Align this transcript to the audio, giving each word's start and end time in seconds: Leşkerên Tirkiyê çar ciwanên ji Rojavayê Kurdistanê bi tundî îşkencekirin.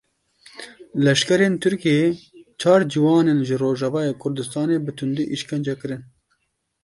Leşkerên 1.03 1.55
Tirkiyê 1.61 2.07
çar 2.61 2.81
ciwanên 2.93 3.39
ji 3.47 3.55
Rojavayê 3.61 4.13
Kurdistanê 4.21 4.77
bi 4.85 4.91
tundî 4.97 5.23
îşkencekirin. 5.35 6.01